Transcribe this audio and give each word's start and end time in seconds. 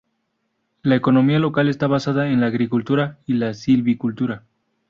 La 0.81 0.95
economía 0.95 1.37
local 1.37 1.69
está 1.69 1.85
basada 1.85 2.27
en 2.31 2.41
la 2.41 2.47
agricultura 2.47 3.19
y 3.27 3.33
la 3.33 3.53
silvicultura. 3.53 4.43